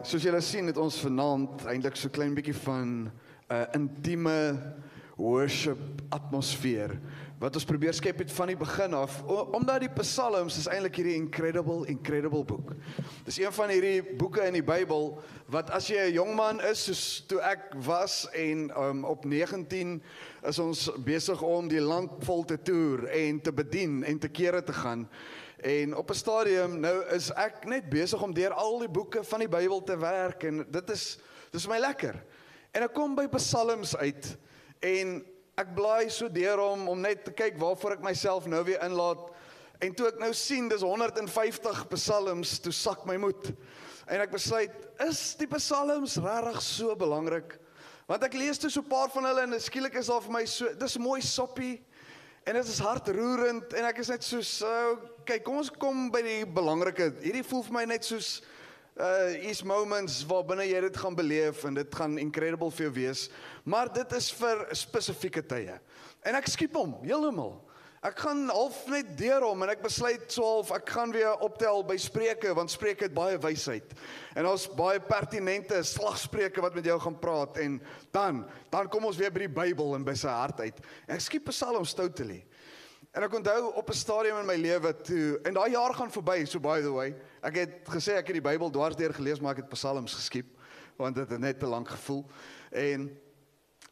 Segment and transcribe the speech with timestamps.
[0.00, 3.10] Soos julle sien het ons vanaand eintlik so klein bietjie van 'n
[3.52, 4.56] uh, intieme
[5.20, 6.94] worship atmosfeer
[7.40, 10.96] wat ons probeer skep het van die begin af o, omdat die Psalms is eintlik
[10.96, 12.72] hierdie incredible incredible boek.
[13.24, 15.18] Dis een van hierdie boeke in die Bybel
[15.52, 20.02] wat as jy 'n jong man is soos toe ek was en um, op 19
[20.48, 24.62] is ons besig om die land vol te toer en te bedien en te kere
[24.62, 25.08] te gaan.
[25.60, 29.38] En op 'n stadium nou is ek net besig om deur al die boeke van
[29.38, 31.18] die Bybel te werk en dit is
[31.52, 32.16] dis my lekker.
[32.72, 34.36] En ek kom by Psalms uit
[34.80, 35.26] en
[35.56, 39.30] ek blaai so deur hom om net te kyk waarvoor ek myself nou weer inlaat.
[39.80, 43.52] En toe ek nou sien dis 150 Psalms, toe sak my moed.
[44.06, 44.72] En ek besluit,
[45.08, 47.58] is die Psalms regtig so belangrik?
[48.08, 50.44] Want ek lees toe so 'n paar van hulle en skielik is daar vir my
[50.44, 51.82] so dis mooi soppie.
[52.44, 54.98] En dit is hartroerend en ek is net so so
[55.30, 57.12] kyk kom ons kom by die belangrike.
[57.22, 58.40] Hierdie voel vir my net soos
[59.00, 62.94] uh is moments waar binne jy dit gaan beleef en dit gaan incredible vir jou
[62.98, 63.28] wees.
[63.64, 65.78] Maar dit is vir spesifieke tye.
[66.26, 67.54] En ek skiep hom heeltemal.
[68.02, 71.84] Ek gaan half net deur hom en ek besluit so half ek gaan weer optel
[71.86, 73.94] by Spreuke want Spreuke het baie wysheid.
[74.34, 77.78] En ons baie pertinente slagspreuke wat met jou gaan praat en
[78.10, 80.82] dan dan kom ons weer by die Bybel en by sy hart uit.
[81.06, 82.42] En ek skiep Psalms totally.
[83.10, 86.44] En ek onthou op 'n stadium in my lewe toe en daai jaar gaan verby
[86.44, 87.14] so by the way.
[87.42, 90.46] Ek het gesê ek het die Bybel dwarsdeur gelees maar ek het Psalms geskiep
[90.96, 92.24] want dit het net te lank gevoel.
[92.70, 93.10] En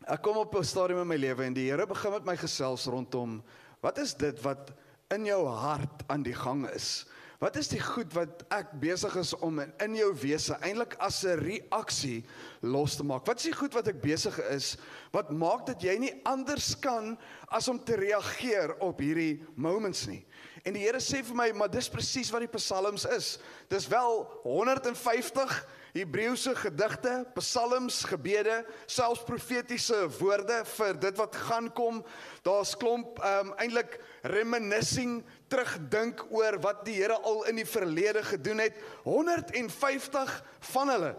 [0.07, 2.87] ek kom op 'n stadium in my lewe en die Here begin met my gesels
[2.87, 3.43] rondom
[3.81, 4.73] Wat is dit wat
[5.15, 7.07] in jou hart aan die gang is?
[7.39, 11.39] Wat is die goed wat ek besig is om in jou wese eintlik as 'n
[11.39, 12.25] reaksie
[12.63, 13.27] los te maak?
[13.27, 14.77] Wat is die goed wat ek besig is
[15.13, 17.17] wat maak dat jy nie anders kan
[17.47, 20.27] as om te reageer op hierdie moments nie?
[20.65, 23.39] En die Here sê vir my, maar dis presies wat die psalms is.
[23.69, 32.03] Dis wel 150 Hebreëse gedigte, psalms, gebede, selfs profetiese woorde vir dit wat gaan kom.
[32.47, 38.61] Daar's klomp um, eintlik reminiscing, terugdink oor wat die Here al in die verlede gedoen
[38.67, 38.77] het.
[39.07, 40.35] 150
[40.73, 41.15] van hulle.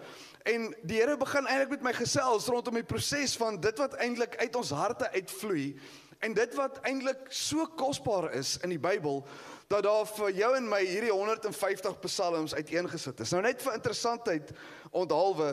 [0.50, 4.38] En die Here begin eintlik met my gesels rondom die proses van dit wat eintlik
[4.38, 5.74] uit ons harte uitvloei
[6.20, 9.22] en dit wat eintlik so kosbaar is in die Bybel
[9.70, 13.30] dat daar vir jou en my hierdie 150 psalms uiteengesit is.
[13.36, 14.50] Nou net vir interessantheid
[14.90, 15.52] onthaalwe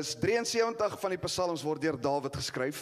[0.00, 2.80] is 73 van die psalms word deur Dawid geskryf.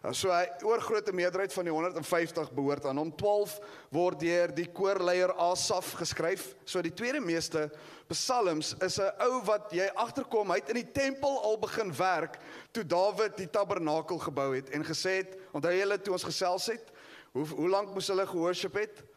[0.00, 3.12] Uh, so hy oorgrootste meerderheid van die 150 behoort aan hom.
[3.20, 3.58] 12
[3.92, 6.54] word deur die koorleier Asaf geskryf.
[6.64, 7.68] So die tweede meeste
[8.08, 12.40] psalms is 'n ou wat jy agterkom, hy het in die tempel al begin werk
[12.72, 16.92] toe Dawid die tabernakel gebou het en gesê het, onthou julle toe ons gesels het,
[17.36, 19.11] hoe hoe lank moes hulle gehoorship het?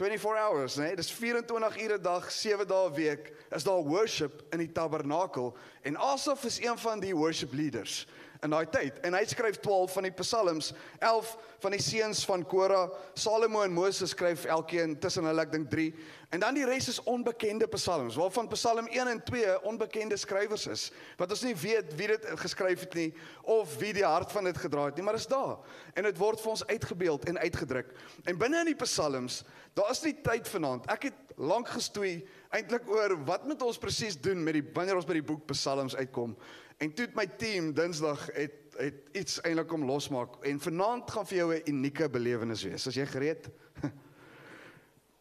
[0.00, 4.42] 24 hours, nee, dis 24 ure 'n dag, 7 dae 'n week is daar worship
[4.50, 5.56] in die tabernakel.
[5.82, 8.06] En Asaf is een van die worship leaders
[8.42, 8.98] in daai tyd.
[9.04, 12.86] En hy skryf 12 van die psalms, 11 van die seuns van Kora,
[13.18, 15.88] Salomo en Moses skryf elkeen tussen hulle ek dink 3.
[16.34, 20.88] En dan die res is onbekende psalms, waarvan Psalm 1 en 2 onbekende skrywers is.
[21.18, 23.08] Wat ons nie weet wie dit geskryf het nie
[23.50, 25.58] of wie die hart van dit gedra het nie, maar is daar.
[25.98, 27.90] En dit word vir ons uitgebeeld en uitgedruk.
[28.24, 29.42] En binne in die psalms,
[29.74, 30.86] daar is nie tyd vanaand.
[30.92, 32.20] Ek het lank gestoei
[32.54, 35.96] eintlik oor wat moet ons presies doen met die wanneer ons by die boek Psalms
[35.96, 36.34] uitkom.
[36.80, 41.26] En toe het my team Dinsdag het het iets eintlik kom losmaak en vanaand gaan
[41.26, 42.86] vir jou 'n unieke belewenis wees.
[42.86, 43.48] As jy gereed?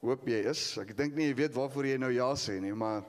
[0.05, 0.77] Hoop jy is.
[0.77, 3.03] Ek dink nie jy weet waarvoor jy nou ja sê nie, maar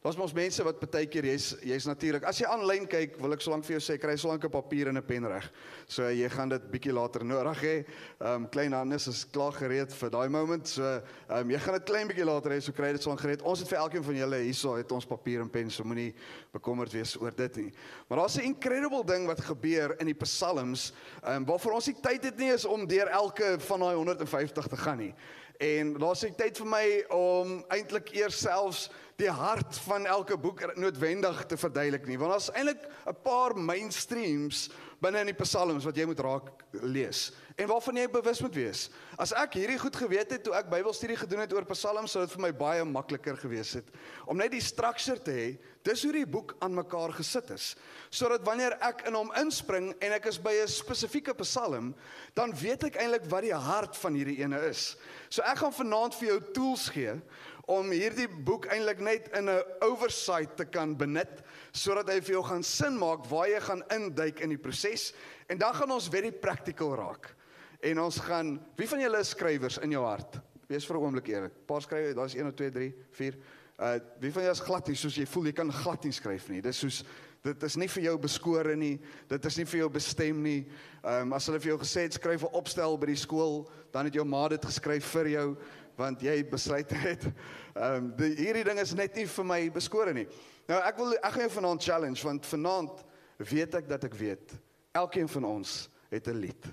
[0.00, 2.24] Daar's mos mense wat baie keer jy's jy's natuurlik.
[2.24, 4.96] As jy aanlyn kyk, wil ek solank vir jou sê kry solank 'n papier en
[4.96, 5.44] 'n pen reg.
[5.86, 7.84] So jy gaan dit bietjie later nodig hê.
[8.16, 10.66] Ehm um, klein Hannes is klaar gereed vir daai moment.
[10.66, 11.02] So ehm
[11.44, 13.42] um, jy gaan dit klein bietjie later hê, so kry dit solank gereed.
[13.42, 16.14] Ons het vir elkeen van julle hierso het ons papier en pen, so moenie
[16.50, 17.72] bekommerd wees oor dit nie.
[18.08, 22.00] Maar daar's 'n incredible ding wat gebeur in die Psalms, ehm um, waarvoor ons nie
[22.00, 25.14] tyd het nie is om deur elke van daai 150 te gaan nie.
[25.60, 28.88] En daar's 'n tyd vir my om eintlik eers selfs
[29.20, 34.70] die hart van elke boek noodwendig te verduidelik nie, want daar's eintlik 'n paar mainstreams
[35.00, 38.86] binne in die psalms wat jy moet raak lees en waarvan jy bewus moet wees.
[39.20, 42.32] As ek hierdie goed geweet het toe ek Bybelstudie gedoen het oor psalms, sou dit
[42.32, 43.90] vir my baie makliker gewees het
[44.24, 45.48] om net die struktuur te hê.
[45.84, 47.74] Dis hoe die boek aan mekaar gesit is,
[48.12, 51.94] sodat wanneer ek in hom inspring en ek is by 'n spesifieke psalm,
[52.34, 54.96] dan weet ek eintlik wat die hart van hierdie ene is.
[55.28, 57.20] So ek gaan vanaand vir jou tools gee
[57.66, 61.42] om hierdie boek eintlik net in 'n oversight te kan benut
[61.72, 65.12] sodat hy vir jou gaan sin maak waar jy gaan induik in die proses
[65.48, 67.36] en dan gaan ons very practical raak.
[67.80, 70.40] En ons gaan wie van julle is skrywers in jou hart?
[70.68, 71.66] Wees vir 'n oomblik eerlik.
[71.66, 73.38] Paar skrywe, daar's 1 of 2 3 4
[73.80, 76.50] Uh wie van jou is glad nie soos jy voel jy kan glad nie skryf
[76.52, 76.58] nie.
[76.60, 76.98] Dis soos
[77.40, 78.98] dit is nie vir jou beskore nie.
[79.30, 80.58] Dit is nie vir jou bestem nie.
[81.00, 84.04] Ehm um, as hulle vir jou gesê het skryf 'n opstel by die skool, dan
[84.04, 85.56] het jou ma dit geskryf vir jou
[85.96, 87.24] want jy besluit het.
[87.24, 90.26] Ehm um, hierdie ding is net nie vir my beskore nie.
[90.68, 93.04] Nou ek wil ek gaan jou vanaand challenge want vanaand
[93.38, 94.60] weet ek dat ek weet.
[94.92, 96.68] Elkeen van ons het 'n lied.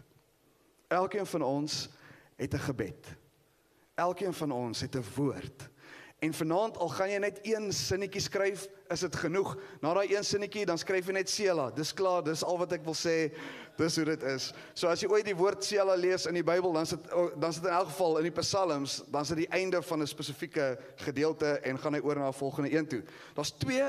[0.88, 1.90] Elkeen van ons
[2.36, 3.08] het 'n gebed.
[3.96, 5.70] Elkeen van ons het 'n woord.
[6.18, 9.52] En vanaand al gaan jy net een sinnetjie skryf, is dit genoeg.
[9.82, 11.70] Na daai een sinnetjie dan skryf jy net Sela.
[11.72, 13.30] Dis klaar, dis al wat ek wil sê.
[13.78, 14.48] Dis hoe dit is.
[14.74, 17.06] So as jy ooit die woord Sela lees in die Bybel, dan sit
[17.38, 20.80] dan sit in elk geval in die Psalms, dan sit die einde van 'n spesifieke
[20.96, 23.04] gedeelte en gaan hy oor na 'n volgende een toe.
[23.36, 23.86] Daar's twee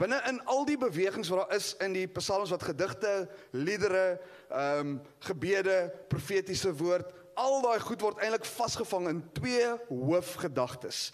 [0.00, 4.94] binne in al die bewegings wat daar is in die Psalms wat gedigte, liedere, ehm
[4.96, 11.10] um, gebede, profetiese woord, al daai goed word eintlik vasgevang in twee hoofgedagtes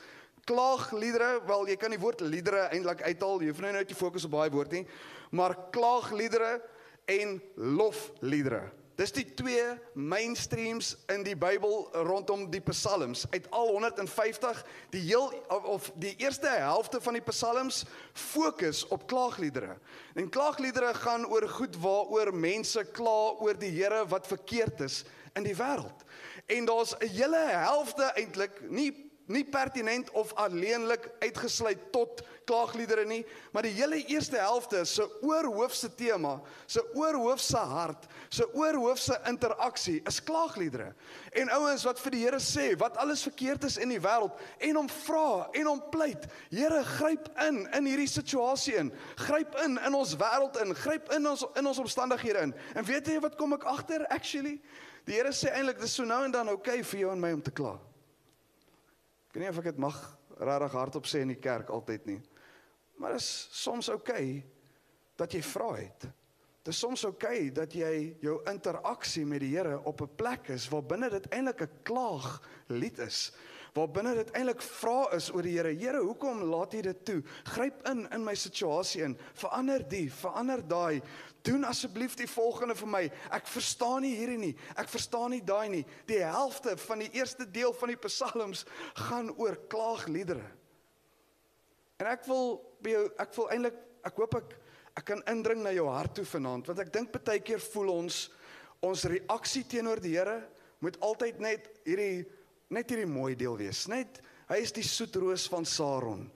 [0.47, 3.43] klaagliedere, wel jy kan die woord liedere eintlik uithaal.
[3.43, 4.85] Jy hoef nou net te fokus op daai woord nie.
[5.35, 6.56] Maar klaagliedere
[7.11, 8.62] en lofliedere.
[8.96, 13.26] Dis die twee mainstreams in die Bybel rondom die psalms.
[13.31, 14.62] Uit al 150,
[14.94, 17.82] die heel of die eerste helfte van die psalms
[18.16, 19.76] fokus op klaagliedere.
[20.16, 25.02] En klaagliedere gaan oor goed waaroor mense kla oor die Here wat verkeerd is
[25.37, 26.08] in die wêreld.
[26.49, 33.22] En daar's 'n hele helfte eintlik, nie nie pertinent of alleenlik uitgesluit tot klaagliedere nie,
[33.52, 40.20] maar die hele eerste helfte se oorhoofse tema, se oorhoofse hart, se oorhoofse interaksie is
[40.25, 40.93] klaagliedere.
[41.37, 44.34] En ouens wat vir die Here sê wat alles verkeerd is in die wêreld
[44.69, 48.92] en hom vra en hom pleit, Here gryp in in hierdie situasie in.
[49.26, 52.54] Gryp in in ons wêreld in, gryp in ons in ons omstandighede in.
[52.75, 54.60] En weet jy wat kom ek agter actually?
[55.06, 57.34] Die Here sê eintlik dis so nou en dan oukei okay vir jou en my
[57.37, 57.76] om te kla
[59.37, 59.96] weet nie of ek dit mag
[60.40, 62.16] regtig hardop sê in die kerk altyd nie.
[62.96, 64.44] Maar dit is soms oukei okay
[65.16, 66.06] dat jy vra het.
[66.66, 70.48] Dit is soms oukei okay dat jy jou interaksie met die Here op 'n plek
[70.48, 73.32] is waar binne dit eintlik 'n klaag lied is.
[73.76, 75.75] Waar binne dit eintlik vra is oor die Here.
[75.75, 77.22] Here, hoekom laat U dit toe?
[77.44, 79.19] Gryp in in my situasie in.
[79.34, 81.02] Verander die, verander daai.
[81.42, 83.02] Doen asseblief die volgende vir my.
[83.31, 84.56] Ek verstaan nie hierdie nie.
[84.76, 85.84] Ek verstaan nie daai nie.
[86.06, 88.64] Die helfte van die eerste deel van die psalms
[88.94, 90.56] gaan oor klaagliedere.
[92.00, 93.76] En ek wil by jou ek wil eintlik
[94.06, 94.56] ek hoop ek
[94.96, 98.20] ek kan indring na jou hart toe vanaand want ek dink baie keer voel ons
[98.84, 100.38] ons reaksie teenoor die Here
[100.84, 102.26] moet altyd net hierdie
[102.72, 103.84] net hierdie mooi deel wees.
[103.88, 104.20] Net
[104.50, 106.26] hy is die soetroos van Saron.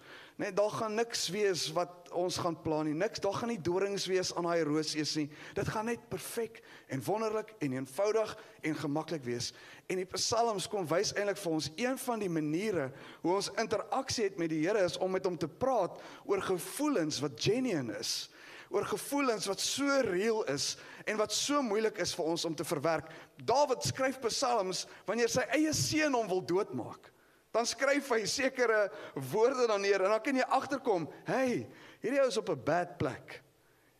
[0.40, 2.94] Net daar gaan niks wees wat ons gaan plan nie.
[2.96, 5.26] Niks, daar gaan nie dorings wees aan daai roosees nie.
[5.54, 8.32] Dit gaan net perfek en wonderlik en eenvoudig
[8.64, 9.50] en gemaklik wees.
[9.92, 12.88] En die Psalms kom wys eintlik vir ons een van die maniere
[13.20, 17.20] hoe ons interaksie het met die Here is om met hom te praat oor gevoelens
[17.20, 18.30] wat genuine is
[18.70, 22.64] oor gevoelens wat so reëel is en wat so moeilik is vir ons om te
[22.64, 23.08] verwerk.
[23.44, 27.10] Dawid skryf psalms wanneer sy eie seun hom wil doodmaak
[27.50, 28.88] dan skryf hy sekere
[29.32, 31.64] woorde dan neer en dan kan jy agterkom, hey,
[32.02, 33.40] hierdie ou is op 'n bad plek.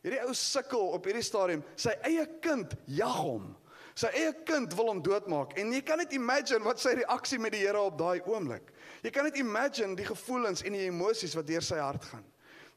[0.01, 1.63] Hierdie ou sukkel op hierdie stadium.
[1.75, 3.55] Sy eie kind jag hom.
[3.93, 7.51] Sy eie kind wil hom doodmaak en jy kan net imagine wat sy reaksie met
[7.51, 8.71] die Here op daai oomblik.
[9.03, 12.23] Jy kan net imagine die gevoelens en die emosies wat deur sy hart gaan.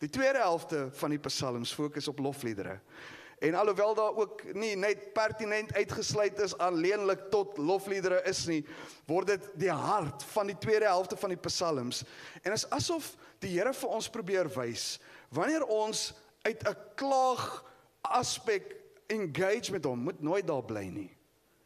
[0.02, 2.80] Die tweede helfte van die psalms fokus op lofliedere.
[3.38, 8.62] En alhoewel daar ook nie net pertinent uitgesluit is alleenlik tot lofliedere is nie,
[9.06, 12.04] word dit die hart van die tweede helfte van die psalms.
[12.42, 14.98] En is asof die Here vir ons probeer wys
[15.34, 16.12] wanneer ons
[16.46, 17.64] uit 'n klaag
[18.00, 18.76] aspek
[19.06, 21.10] engage met hom, moet nooit daar bly nie.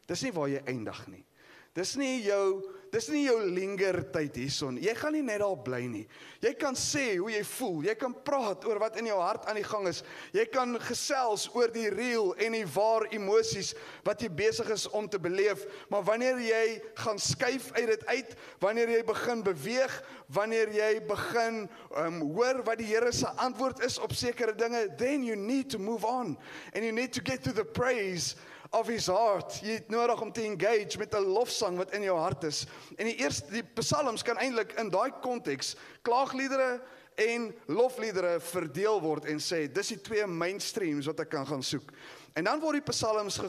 [0.05, 1.25] Dis nie waar jy eindig nie.
[1.73, 4.77] Dis nie jou dis nie jou linger tyd hierson.
[4.81, 6.03] Jy gaan nie net daar bly nie.
[6.43, 7.83] Jy kan sê hoe jy voel.
[7.89, 10.01] Jy kan praat oor wat in jou hart aan die gang is.
[10.35, 13.73] Jy kan gesels oor die real en die waar emosies
[14.07, 15.65] wat jy besig is om te beleef.
[15.93, 16.65] Maar wanneer jy
[17.03, 19.97] gaan skuif uit dit uit, wanneer jy begin beweeg,
[20.33, 21.65] wanneer jy begin
[21.97, 25.77] um, hoor wat die Here se antwoord is op sekere dinge, then you need to
[25.77, 26.37] move on
[26.73, 28.35] and you need to get to the praise
[28.69, 29.59] of his heart.
[29.63, 32.65] Jy het nodig om te engage met 'n lofsang wat in jou hart is.
[32.97, 36.81] En die eerste die psalms kan eintlik in daai konteks klaagliedere
[37.15, 41.91] en lofliedere verdeel word en sê dis die twee mainstreams wat ek kan gaan soek.
[42.33, 43.39] En dan word die psalms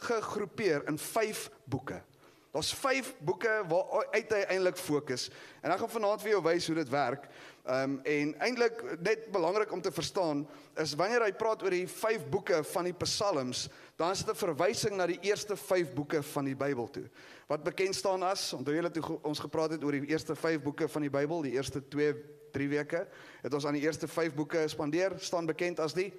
[0.00, 2.02] gegroepeer in 5 boeke.
[2.50, 5.28] Daar's 5 boeke waar uit hy eintlik fokus.
[5.62, 7.28] En ek gaan vanaand vir jou wys hoe dit werk.
[7.70, 10.40] Ehm um, en eintlik net belangrik om te verstaan
[10.82, 14.38] is wanneer hy praat oor die 5 boeke van die Psalms, dan is dit 'n
[14.38, 17.06] verwysing na die eerste 5 boeke van die Bybel toe.
[17.46, 20.88] Wat bekend staan as, onthou julle toe ons gepraat het oor die eerste 5 boeke
[20.88, 22.14] van die Bybel, die eerste 2
[22.50, 23.06] 3 weke
[23.42, 26.12] het ons aan die eerste 5 boeke spandeer, staan bekend as die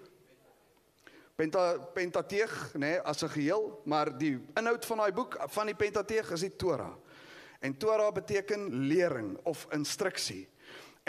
[1.36, 5.76] Penta Pentateeg, nê, nee, as 'n geheel, maar die inhoud van daai boek van die
[5.76, 6.96] Pentateeg is die Torah.
[7.60, 10.48] En Torah beteken lering of instruksie.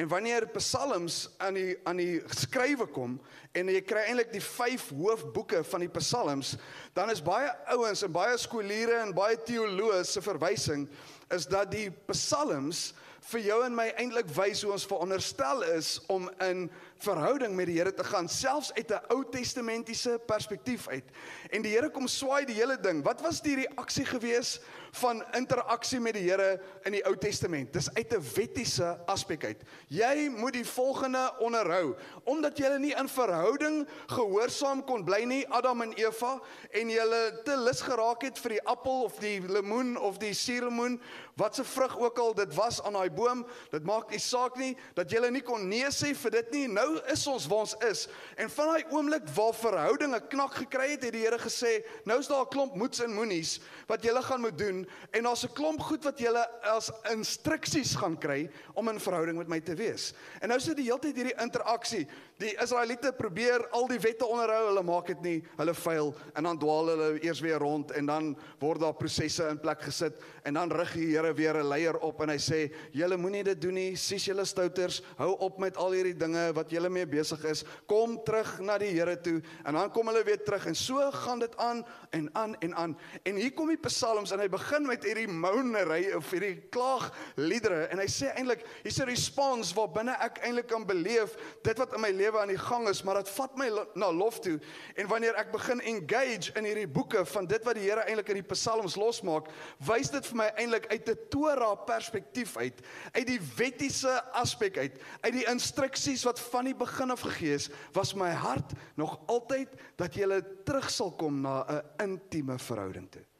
[0.02, 3.12] En wanneer psalms aan die aan die skrywe kom
[3.54, 6.56] en jy kry eintlik die vyf hoofboeke van die psalms,
[6.96, 10.88] dan is baie ouens en baie skooliere en baie teoloë se verwysing
[11.30, 12.88] is dat die psalms
[13.28, 16.66] vir jou en my eintlik wys hoe ons veronderstel is om in
[17.02, 21.04] verhouding met die Here te gaan selfs uit 'n Ou Testamentiese perspektief uit.
[21.50, 23.02] En die Here kom swaai die hele ding.
[23.04, 24.60] Wat was die reaksie gewees
[24.92, 27.72] van interaksie met die Here in die Ou Testament?
[27.72, 29.62] Dis uit 'n wettiese aspek uit.
[29.88, 35.82] Jy moet die volgende onderhou omdat jy nie in verhouding gehoorsaam kon bly nie Adam
[35.82, 36.40] en Eva
[36.70, 37.04] en jy
[37.44, 41.00] te lus geraak het vir die appel of die lemoen of die suurlemoen
[41.40, 44.76] wat se vrug ook al dit was aan daai boom, dit maak nie saak nie
[44.94, 46.66] dat jy nie kon nee sê vir dit nie.
[46.68, 48.08] Nou is ons waar ons is.
[48.36, 52.28] En van daai oomblik waar verhoudinge knak gekry het, het die Here gesê, nou is
[52.28, 55.80] daar 'n klomp moets en moenies wat julle gaan moet doen en daar's 'n klomp
[55.80, 60.12] goed wat julle as instruksies gaan kry om in verhouding met my te wees.
[60.40, 62.08] En nou sit die hele tyd hierdie interaksie.
[62.42, 66.58] Die Israeliete probeer al die wette onderhou, hulle maak dit nie, hulle faal en dan
[66.58, 70.18] dwaal hulle eers weer rond en dan word daar prosesse in plek gesit.
[70.42, 73.60] En dan rig die Here weer 'n leier op en hy sê, "Julle moenie dit
[73.60, 77.44] doen nie, sies julle stouters, hou op met al hierdie dinge wat julle mee besig
[77.44, 77.64] is.
[77.86, 81.38] Kom terug na die Here toe." En dan kom hulle weer terug en so gaan
[81.38, 82.98] dit aan en aan en aan.
[83.24, 87.88] En hier kom die Psalms en hy begin met hierdie moanery of hierdie klaagliedere.
[87.90, 91.94] En hy sê eintlik, hier's 'n respons waar binne ek eintlik kan beleef dit wat
[91.94, 94.58] in my lewe aan die gang is, maar dit vat my na lof toe.
[94.96, 98.40] En wanneer ek begin engage in hierdie boeke van dit wat die Here eintlik in
[98.40, 99.50] die Psalms losmaak,
[99.86, 102.80] wys dit vir my eintlik uit 'n Torah perspektief uit,
[103.12, 107.68] uit die wettiese aspek uit, uit die instruksies wat van die begin af gegee is,
[107.92, 113.31] was my hart nog altyd dat jy terug sal kom na 'n intieme verhouding toe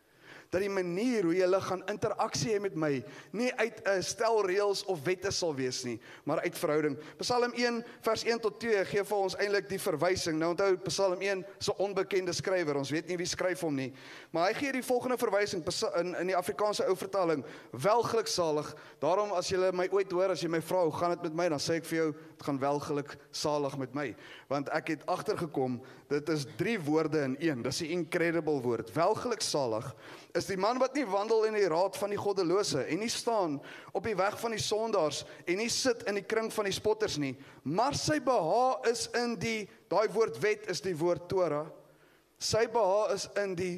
[0.53, 2.91] dat die manier hoe jy hulle gaan interaksie hê met my
[3.33, 6.99] nie uit 'n stel reëls of wette sal wees nie, maar uit verhouding.
[7.19, 10.39] Psalm 1 vers 1 tot 2 gee vir ons eintlik die verwysing.
[10.39, 12.77] Nou onthou Psalm 1 is 'n onbekende skrywer.
[12.77, 13.93] Ons weet nie wie skryf hom nie.
[14.31, 15.65] Maar hy gee die volgende verwysing
[15.97, 18.75] in in die Afrikaanse ou vertaling: Welgeluksalig.
[19.01, 21.49] Daarom as jy my ooit hoor as jy my vra hoe gaan dit met my,
[21.49, 24.09] dan sê ek vir jou dit gaan welgeluksalig met my,
[24.51, 25.81] want ek het agtergekom
[26.11, 27.63] dit is drie woorde in een.
[27.63, 28.93] Dis 'n incredible woord.
[28.93, 29.95] Welgeluksalig
[30.35, 33.59] is die man wat nie wandel in die raad van die goddelose en nie staan
[33.93, 37.19] op die weg van die sondaars en nie sit in die kring van die spotters
[37.21, 41.67] nie, maar sy beha is in die daai woord wet is die woord Torah.
[42.43, 43.77] Sy beha is in die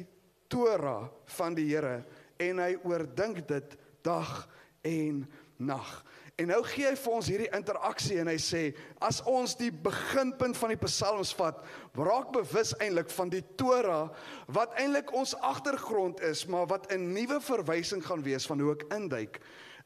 [0.49, 1.99] Torah van die Here
[2.41, 4.47] en hy oordink dit dag
[4.85, 5.23] en
[5.57, 5.91] nag.
[6.35, 8.63] En nou gee hy vir ons hierdie interaksie en hy sê
[9.07, 11.61] as ons die beginpunt van die psalms vat,
[11.95, 14.09] raak bewus eintlik van die Torah
[14.57, 18.83] wat eintlik ons agtergrond is, maar wat 'n nuwe verwysing gaan wees van hoe ek
[18.91, 19.39] induik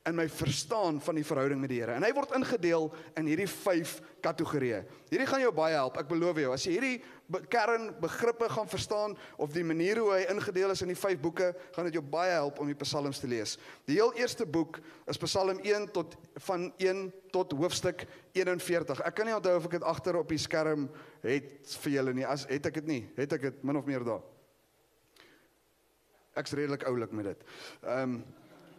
[0.08, 1.92] in my verstaan van die verhouding met die Here.
[1.98, 2.88] En hy word ingedeel
[3.20, 4.80] in hierdie 5 kategorieë.
[5.10, 6.54] Hierdie gaan jou baie help, ek beloof jou.
[6.56, 10.98] As jy hierdie kernbegrippe gaan verstaan of die manier hoe hy ingedeel is in die
[10.98, 13.58] 5 boeke, gaan dit jou baie help om die psalms te lees.
[13.90, 14.80] Die heel eerste boek
[15.12, 16.16] is Psalm 1 tot
[16.48, 18.08] van 1 tot hoofstuk
[18.40, 19.04] 41.
[19.06, 20.88] Ek kan nie onthou of ek dit agter op die skerm
[21.28, 22.26] het vir julle nie.
[22.26, 24.24] As het ek dit nie, het ek dit min of meer daar.
[26.40, 27.50] Ek's redelik oulik met dit.
[27.84, 28.20] Ehm um,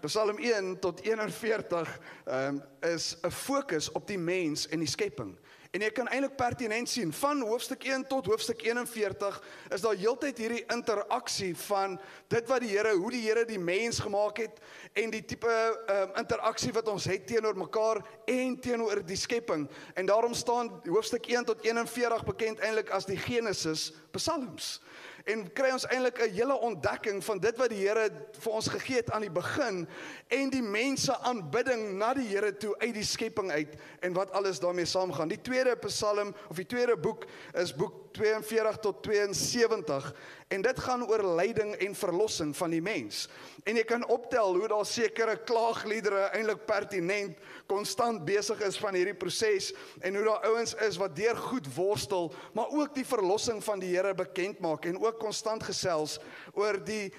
[0.00, 5.36] Psalm 1 tot 41 um, is 'n fokus op die mens en die skepping.
[5.70, 9.36] En jy kan eintlik pertinent sien van hoofstuk 1 tot hoofstuk 41
[9.70, 11.94] is daar heeltyd hierdie interaksie van
[12.28, 14.58] dit wat die Here, hoe die Here die mens gemaak het
[14.98, 15.52] en die tipe
[15.86, 19.68] um, interaksie wat ons het teenoor mekaar en teenoor die skepping.
[19.94, 24.80] En daarom staan hoofstuk 1 tot 41 bekend eintlik as die Genesis Psalms
[25.24, 28.96] en kry ons eintlik 'n hele ontdekking van dit wat die Here vir ons gegee
[28.96, 29.88] het aan die begin
[30.28, 34.60] en die mense aanbidding na die Here toe uit die skepping uit en wat alles
[34.60, 35.28] daarmee saamgaan.
[35.28, 40.14] Die tweede Psalm of die tweede boek is boek 42 tot 72
[40.50, 43.28] en dit gaan oor lyding en verlossing van die mens.
[43.68, 47.38] En jy kan optel hoe daar sekere klaagliedere eintlik pertinent
[47.70, 49.70] konstant besig is van hierdie proses
[50.02, 53.92] en hoe daar ouens is wat deur goed worstel, maar ook die verlossing van die
[53.94, 56.18] Here bekend maak en ook konstant gesels
[56.58, 57.12] oor die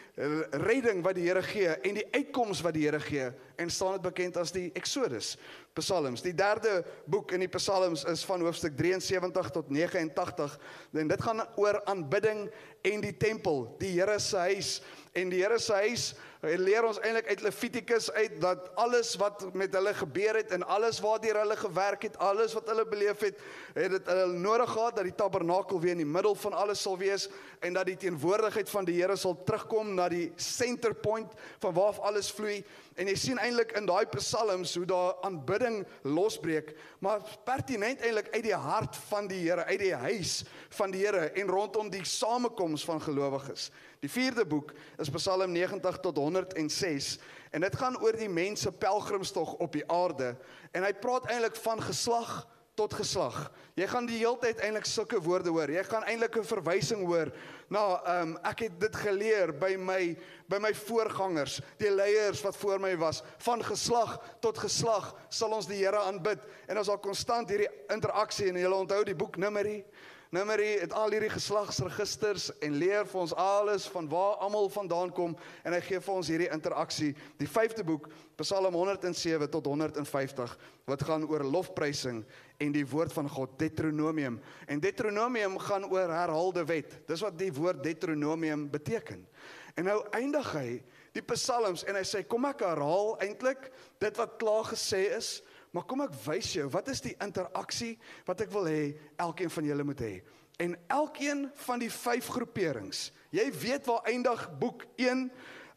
[0.65, 3.31] redding wat die Here gee en die uitkoms wat die Here gee
[3.62, 5.36] en staan dit bekend as die Exodus
[5.77, 6.24] Psalms.
[6.25, 10.58] Die derde boek in die Psalms is van hoofstuk 73 tot 89
[11.03, 12.48] en dit gaan oor aanbidding
[12.88, 14.80] en die tempel, die Here se huis
[15.13, 19.43] en die Here se huis Hy leer ons eintlik uit Levitikus uit dat alles wat
[19.53, 23.43] met hulle gebeur het en alles waardeur hulle gewerk het, alles wat hulle beleef het,
[23.75, 26.98] het dit hulle nodig gehad dat die tabernakel weer in die middel van alles sal
[26.98, 27.27] wees
[27.62, 31.29] en dat die teenwoordigheid van die Here sal terugkom na die center point
[31.62, 32.63] van waar af alles vloei.
[32.98, 36.74] En jy sien eintlik in daai psalms hoe daar aanbidding losbreek,
[37.05, 40.41] maar pertinent eintlik uit die hart van die Here, uit die huis
[40.74, 43.69] van die Here en rondom die samekoms van gelowiges.
[44.01, 47.17] Die vierde boek is Psalm 90 tot 106
[47.51, 50.35] en dit gaan oor die mens se pelgrimstog op die aarde
[50.71, 52.41] en hy praat eintlik van geslag
[52.79, 53.35] tot geslag.
[53.75, 55.69] Jy gaan die hele tyd eintlik sulke woorde hoor.
[55.71, 57.31] Jy gaan eintlik 'n verwysing hoor
[57.69, 62.55] na ehm um, ek het dit geleer by my by my voorgangers, die leiers wat
[62.57, 67.00] voor my was, van geslag tot geslag sal ons die Here aanbid en ons sal
[67.00, 69.83] konstant hierdie interaksie en jy onthou die boek Numeri
[70.31, 75.33] Numeri het al hierdie geslagsregisters en leer vir ons alles van waar almal vandaan kom
[75.67, 77.09] en hy gee vir ons hierdie interaksie.
[77.35, 78.07] Die 5de boek,
[78.39, 80.53] Psalm 107 tot 150
[80.88, 82.23] wat gaan oor lofprysing
[82.63, 84.39] en die woord van God, Deuteronomium.
[84.71, 86.95] En Deuteronomium gaan oor herhaalde wet.
[87.11, 89.27] Dis wat die woord Deuteronomium beteken.
[89.75, 90.67] En nou eindig hy
[91.11, 93.67] die psalms en hy sê kom ek herhaal eintlik
[94.00, 95.41] dit wat klaar gesê is
[95.72, 97.96] Maar kom ek wys jou, wat is die interaksie
[98.28, 98.92] wat ek wil hê
[99.24, 100.13] elkeen van julle moet hê?
[100.62, 103.10] En elkeen van die vyf groeperings.
[103.32, 105.30] Jy weet waar eindig boek 1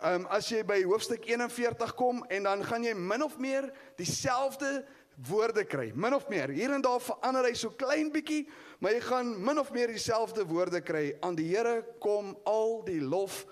[0.05, 3.71] Ehm um, as jy by hoofstuk 41 kom en dan gaan jy min of meer
[3.97, 4.83] dieselfde
[5.29, 5.93] woorde kry.
[5.95, 6.51] Min of meer.
[6.53, 8.43] Hier en daar verander hy so klein bietjie,
[8.83, 11.15] maar jy gaan min of meer dieselfde woorde kry.
[11.25, 13.45] Aan die Here kom al die lof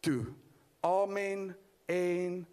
[0.00, 0.22] toe.
[0.80, 1.50] Amen
[1.90, 2.46] en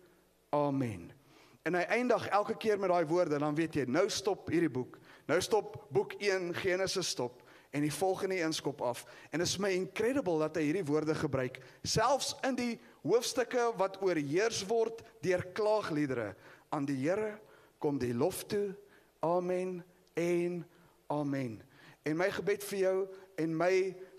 [0.50, 1.21] amen.
[1.64, 4.98] En hy eindig elke keer met daai woorde, dan weet jy, nou stop hierdie boek.
[5.30, 9.06] Nou stop boek 1 Genesis stop en die volgende een skop af.
[9.30, 12.74] En dit is my incredible dat hy hierdie woorde gebruik, selfs in die
[13.06, 16.34] hoofstukke wat oorheers word deur klaagliedere
[16.70, 17.38] aan die Here
[17.80, 18.74] kom die lof toe.
[19.20, 19.80] Amen
[20.14, 20.66] en
[21.08, 21.62] amen.
[22.04, 22.96] En my gebed vir jou
[23.42, 23.74] en my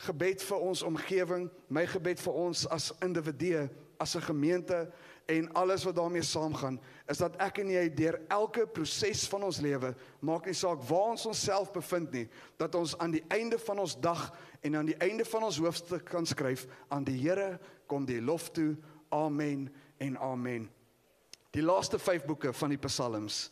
[0.07, 3.69] gebed vir ons omgewing, my gebed vir ons as individue,
[4.01, 4.91] as 'n gemeente
[5.31, 6.81] en alles wat daarmee saamgaan
[7.11, 11.15] is dat ek en jy deur elke proses van ons lewe maak nie saak waar
[11.15, 12.27] ons onsself bevind nie
[12.61, 14.31] dat ons aan die einde van ons dag
[14.63, 18.49] en aan die einde van ons hoofstuk kan skryf aan die Here kom die lof
[18.57, 18.77] toe.
[19.13, 19.67] Amen
[20.01, 20.71] en amen.
[21.53, 23.51] Die laaste 5 boeke van die psalms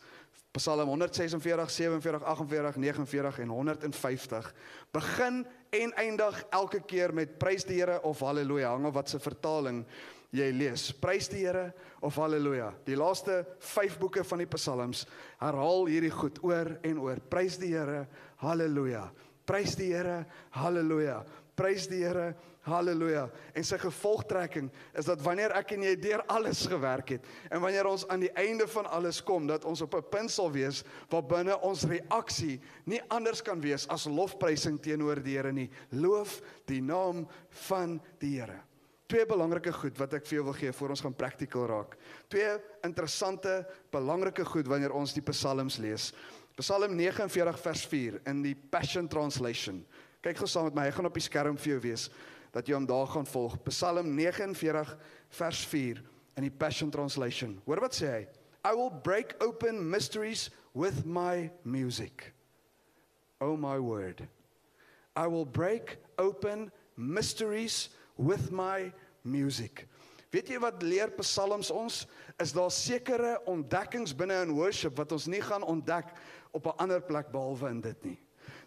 [0.51, 4.53] Psalm 146 47 48 49 en 150
[4.91, 9.19] begin en eindig elke keer met prys die Here of haleluja hang of wat se
[9.19, 9.85] vertaling
[10.35, 10.89] jy lees.
[10.95, 12.71] Prys die Here of haleluja.
[12.87, 13.41] Die laaste
[13.73, 15.05] 5 boeke van die Psalms
[15.41, 17.19] herhaal hierdie goed oor en oor.
[17.31, 18.05] Prys die Here,
[18.43, 19.09] haleluja.
[19.47, 20.23] Prys die Here,
[20.55, 21.19] haleluja.
[21.59, 22.31] Prys die Here,
[22.63, 23.25] haleluja.
[23.57, 27.89] En sy gevolgtrekking is dat wanneer ek en jy deur alles gewerk het en wanneer
[27.89, 31.25] ons aan die einde van alles kom, dat ons op 'n punt sal wees waar
[31.25, 35.69] binne ons reaksie nie anders kan wees as lofprysing teenoor die Here nie.
[35.91, 38.70] Loof die naam van die Here
[39.11, 41.97] twee belangrike goed wat ek vir jou wil gee voor ons gaan praktikal raak.
[42.31, 42.51] Twee
[42.87, 43.57] interessante
[43.91, 46.11] belangrike goed wanneer ons die psalms lees.
[46.55, 49.81] Psalm 49 vers 4 in die Passion Translation.
[50.23, 52.07] Kyk gou saam met my, hy gaan op die skerm vir jou wees
[52.51, 53.57] dat jy hom daar gaan volg.
[53.67, 54.95] Psalm 49
[55.39, 56.01] vers 4
[56.39, 57.57] in die Passion Translation.
[57.67, 58.25] Hoor wat sê hy?
[58.67, 62.31] I will break open mysteries with my music.
[63.41, 64.23] Oh my word.
[65.15, 67.89] I will break open mysteries
[68.21, 68.91] with my
[69.25, 69.87] music.
[70.31, 72.05] Weet jy wat leer Psalms ons?
[72.39, 76.13] Is daar sekere ontdekkings binne in worship wat ons nie gaan ontdek
[76.55, 78.19] op 'n ander plek behalwe in dit nie.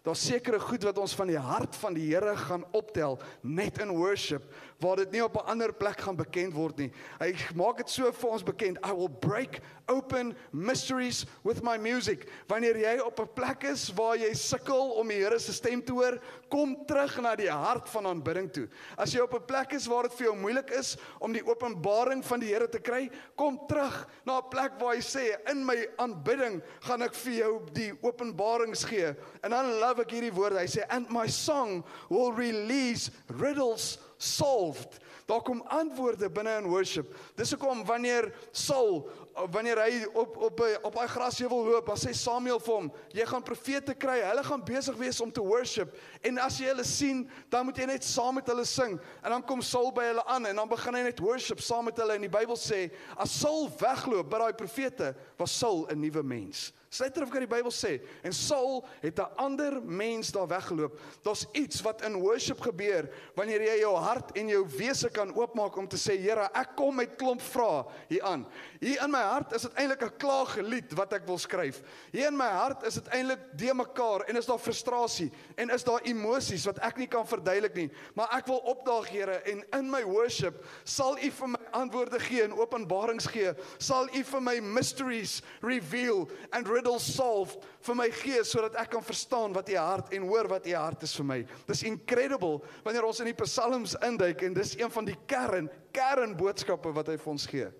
[0.05, 3.89] Daar's sekere goed wat ons van die hart van die Here gaan optel net in
[3.89, 4.43] worship
[4.79, 6.91] waar dit nie op 'n ander plek gaan bekend word nie.
[7.19, 8.77] Hy maak dit so vir ons bekend.
[8.83, 12.27] I will break open mysteries with my music.
[12.47, 15.91] Wanneer jy op 'n plek is waar jy sukkel om die Here se stem te
[15.91, 18.67] hoor, kom terug na die hart van aanbidding toe.
[18.97, 22.25] As jy op 'n plek is waar dit vir jou moeilik is om die openbaring
[22.25, 25.87] van die Here te kry, kom terug na 'n plek waar hy sê in my
[25.97, 29.15] aanbidding gaan ek vir jou die openbarings gee.
[29.43, 30.59] En dan love ek hierdie woorde.
[30.59, 34.97] Hy sê and my song will release riddles solved.
[35.25, 37.15] Daar kom antwoorde binne in worship.
[37.35, 39.09] Dis hoekom wanneer Saul
[39.51, 43.43] wanneer hy op op op daai grasheuwel loop, dan sê Samuel vir hom, jy gaan
[43.43, 44.19] profete kry.
[44.23, 47.89] Hulle gaan besig wees om te worship en as jy hulle sien, dan moet jy
[47.89, 48.95] net saam met hulle sing.
[49.23, 51.99] En dan kom Saul by hulle aan en dan begin hy net worship saam met
[51.99, 52.85] hulle en die Bybel sê,
[53.17, 56.71] as Saul wegloop by daai profete, was Saul 'n nuwe mens.
[56.89, 57.97] Sluit terug wat die Bybel sê.
[58.23, 60.99] En Saul het 'n ander mens daar weggeloop.
[61.23, 65.75] Daar's iets wat in worship gebeur wanneer jy jou hart en jou wese kan oopmaak
[65.77, 68.45] om te sê, Here, ek kom met klomp vrae hier aan.
[68.79, 71.81] Hier in my hart is dit eintlik 'n klaaglied wat ek wil skryf.
[72.11, 75.83] Hier in my hart is dit eintlik de mekaar en is daar frustrasie en is
[75.83, 77.91] daar emosies wat ek nie kan verduidelik nie.
[78.15, 82.43] Maar ek wil opdaag, Here, en in my worship sal U vir my antwoorde gee
[82.43, 83.53] en openbarings gee.
[83.77, 89.03] Sal U vir my mysteries reveal and riddles solve vir my gee sodat ek kan
[89.03, 91.39] verstaan wat U hart en hoor wat U hart is vir my.
[91.65, 96.93] Dis incredible wanneer ons in die psalms induik en dis een van die kern kernboodskappe
[96.93, 97.71] wat hy vir ons gee.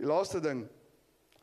[0.00, 0.64] Die laaste ding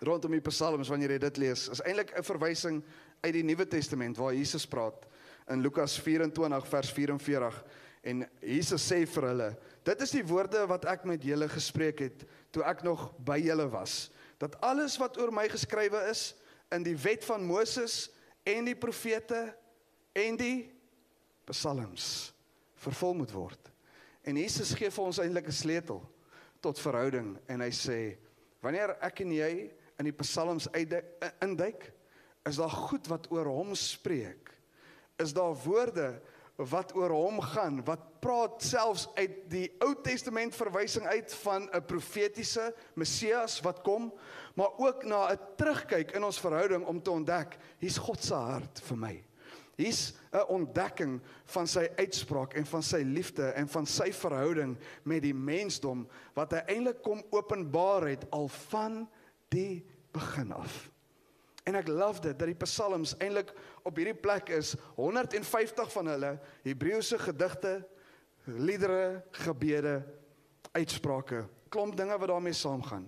[0.04, 2.82] rondom die psalms wanneer jy dit lees, is eintlik 'n verwysing
[3.24, 5.06] uit die Nuwe Testament waar Jesus praat
[5.50, 7.64] in Lukas 24 vers 44
[8.04, 12.26] en Jesus sê vir hulle, dit is die woorde wat ek met julle gespreek het
[12.52, 14.10] toe ek nog by julle was
[14.44, 16.34] dat alles wat oor my geskrywe is
[16.74, 18.10] in die wet van Moses
[18.44, 19.46] en die profete
[20.20, 20.58] en die
[21.48, 22.34] psalms
[22.84, 23.72] vervul moet word.
[24.28, 26.02] En Jesus gee vir ons eintlik 'n sleutel
[26.64, 28.18] tot verhouding en hy sê
[28.64, 30.68] wanneer ek en jy in die psalms
[31.42, 31.92] induik,
[32.44, 34.52] is daar goed wat oor hom spreek.
[35.22, 36.22] Is daar woorde
[36.56, 41.86] wat oor hom gaan wat praat selfs uit die Ou Testament verwysing uit van 'n
[41.86, 44.14] profetiese Messias wat kom
[44.56, 48.82] maar ook na 'n terugkyk in ons verhouding om te ontdek hier's God se hart
[48.86, 49.24] vir my.
[49.76, 55.22] Hier's 'n ontdekking van sy uitspraak en van sy liefde en van sy verhouding met
[55.22, 59.10] die mensdom wat hy eintlik kom openbaar het al van
[59.50, 60.93] die begin af
[61.64, 63.54] En ek love dit dat die psalms eintlik
[63.88, 66.32] op hierdie plek is 150 van hulle
[66.66, 67.78] Hebreëse gedigte,
[68.44, 70.02] liedere, gebede,
[70.76, 73.08] uitsprake, klomp dinge wat daarmee saamgaan.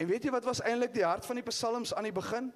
[0.00, 2.48] En weet jy wat was eintlik die hart van die psalms aan die begin?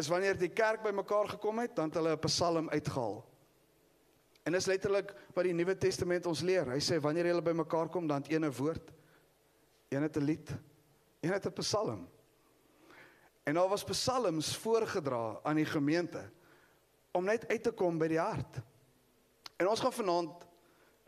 [0.00, 3.20] Is wanneer die kerk bymekaar gekom het, dan het hulle 'n psalm uitgehaal.
[4.42, 6.70] En dis letterlik wat die Nuwe Testament ons leer.
[6.72, 8.92] Hy sê wanneer jy bymekaar kom, dan het een 'n woord,
[9.88, 10.48] een het 'n lied,
[11.20, 12.08] een het 'n psalm.
[13.44, 16.22] En daar was psalms voorgedra aan die gemeente
[17.12, 18.60] om net uit te kom by die hart.
[19.56, 20.48] En ons gaan vanaand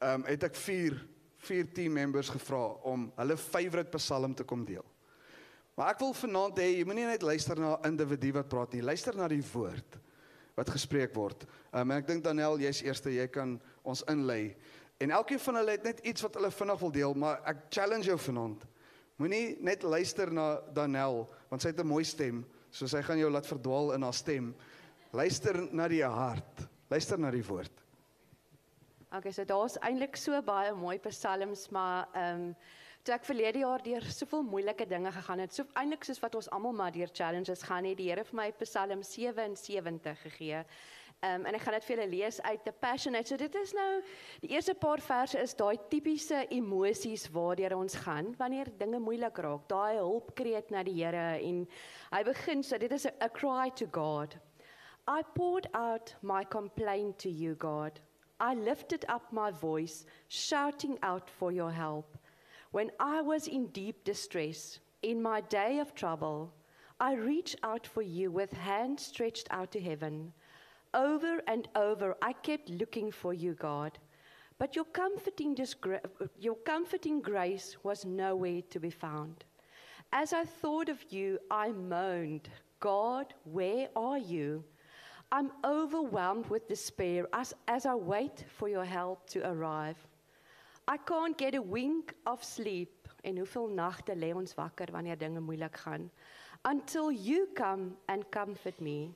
[0.03, 0.97] ehm um, het ek 4
[1.43, 4.85] 4 team members gevra om hulle favourite psalm te kom deel.
[5.75, 9.17] Maar ek wil vanaand hê jy moenie net luister na individu wat praat nie, luister
[9.17, 9.99] na die woord
[10.59, 11.47] wat gespreek word.
[11.73, 14.55] Ehm um, ek dink Daniel, jy's eerste, jy kan ons inlei.
[15.03, 18.11] En elkeen van hulle het net iets wat hulle vinnig wil deel, maar ek challenge
[18.11, 18.67] jou vanaand.
[19.19, 23.31] Moenie net luister na Danel want sy het 'n mooi stem, so sy gaan jou
[23.31, 24.55] laat verdwaal in haar stem.
[25.13, 26.69] Luister na die hart.
[26.89, 27.73] Luister na die woord.
[29.13, 32.57] Okay, so daar's eintlik so baie mooi psalms, maar ehm um,
[33.05, 36.49] toe ek verlede jaar deur soveel moeilike dinge gegaan het, so eintlik soos wat ons
[36.51, 40.65] almal maar deur challenges gaan, het die Here vir my Psalm 77 gegee.
[41.23, 43.29] Um, en ek gaan dit vir julle lees uit The Passionate.
[43.31, 43.91] So dit is nou
[44.43, 49.69] die eerste paar verse is daai tipiese emosies waardeur ons gaan wanneer dinge moeilik raak.
[49.71, 51.61] Daai hulpkreet na die Here en
[52.11, 54.35] hy begin so dit is 'n cry to God.
[55.07, 58.01] I poured out my complaint to you God.
[58.41, 62.19] I lifted up my voice shouting out for your help.
[62.73, 66.53] When I was in deep distress, in my day of trouble,
[66.99, 70.33] I reached out for you with hands stretched out to heaven.
[70.95, 73.99] Over and over, I kept looking for you, God.
[74.59, 75.57] But your comforting,
[76.39, 79.45] your comforting grace was nowhere to be found.
[80.13, 84.63] As I thought of you, I moaned, God, where are you?
[85.33, 89.97] I'm overwhelmed with despair as, as I wait for your help to arrive.
[90.87, 93.09] I can't get a wink of sleep.
[93.25, 96.11] En hoeveel nagte lê ons wakker wanneer dinge moeilik gaan?
[96.65, 99.15] Until you come and comfort me.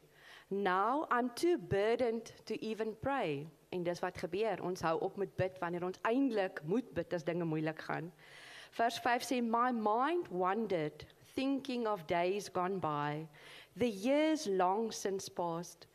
[0.50, 3.46] Now I'm too burdened to even pray.
[3.68, 4.62] En dis wat gebeur.
[4.62, 8.12] Ons hou op met bid wanneer ons eintlik moet bid as dinge moeilik gaan.
[8.70, 13.26] Vers 5 sê my mind wandered thinking of days gone by,
[13.76, 15.86] the years long since past.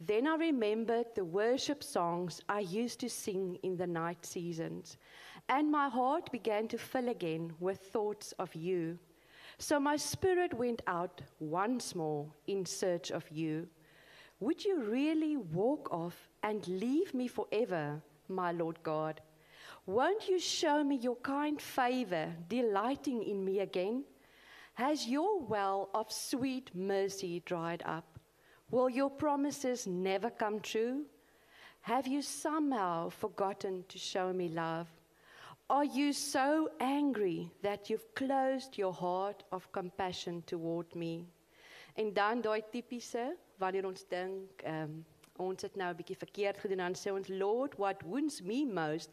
[0.00, 4.96] Then I remembered the worship songs I used to sing in the night seasons,
[5.48, 8.98] and my heart began to fill again with thoughts of you.
[9.58, 13.68] So my spirit went out once more in search of you.
[14.40, 19.20] Would you really walk off and leave me forever, my Lord God?
[19.84, 24.04] Won't you show me your kind favor, delighting in me again?
[24.74, 28.18] Has your well of sweet mercy dried up?
[28.70, 31.06] Will your promises never come true?
[31.80, 34.86] Have you somehow forgotten to show me love?
[35.68, 41.26] Are you so angry that you've closed your heart of compassion toward me?
[41.96, 45.06] En dan daai tipiese wanneer ons dink, ehm um,
[45.38, 49.10] ons het nou 'n bietjie verkeerd gedoen dan sê ons Lord, what wounds me most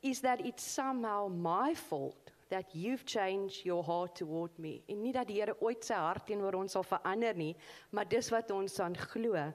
[0.00, 4.82] is that it's somehow my fault that you've changed your heart toward me.
[4.86, 7.54] En nie dat die Here ooit sy hart teenoor ons sal verander nie,
[7.90, 9.52] maar dis wat ons aan glo.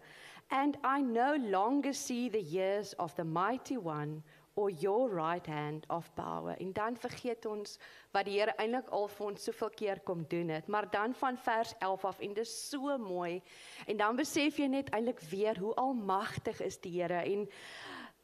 [0.49, 4.23] And I no longer see the years of the mighty one
[4.57, 6.57] or your right hand of power.
[6.57, 7.77] En dan vergeet ons
[8.11, 10.67] wat die Here eintlik al vir ons soveel keer kom doen het.
[10.67, 13.41] Maar dan van vers 11 af en dis so mooi.
[13.85, 17.45] En dan besef jy net eintlik weer hoe almagtig is die Here en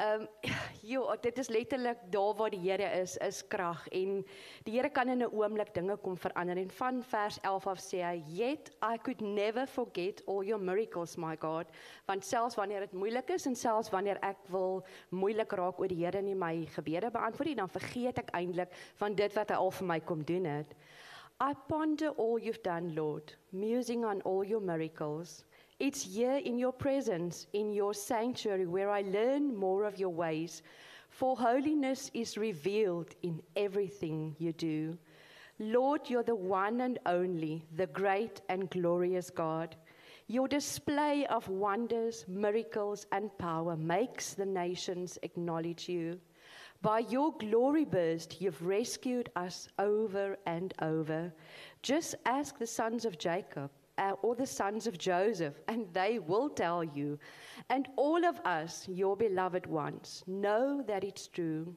[0.01, 0.27] Ehm um,
[0.91, 4.23] joh, dit is letterlik daar waar die Here is, is krag en
[4.65, 8.01] die Here kan in 'n oomblik dinge kom verander en van vers 11 af sê
[8.01, 11.67] hy, "Yet I could never forget all your miracles, my God."
[12.06, 16.06] Want selfs wanneer dit moeilik is en selfs wanneer ek wil moeilik raak oor die
[16.06, 19.71] Here nie my gebede beantwoord nie, dan vergeet ek eintlik van dit wat hy al
[19.71, 20.75] vir my kom doen het.
[21.39, 25.45] I ponder all you've done, Lord, musing on all your miracles.
[25.79, 30.62] It's here in your presence, in your sanctuary, where I learn more of your ways.
[31.09, 34.97] For holiness is revealed in everything you do.
[35.59, 39.75] Lord, you're the one and only, the great and glorious God.
[40.27, 46.19] Your display of wonders, miracles, and power makes the nations acknowledge you.
[46.81, 51.33] By your glory burst, you've rescued us over and over.
[51.81, 56.49] Just ask the sons of Jacob uh, or the sons of Joseph, and they will
[56.49, 57.19] tell you.
[57.69, 61.75] And all of us, your beloved ones, know that it's true.